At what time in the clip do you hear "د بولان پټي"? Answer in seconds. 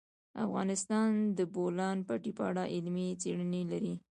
1.37-2.31